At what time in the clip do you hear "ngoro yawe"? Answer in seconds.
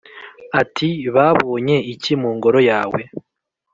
2.35-2.99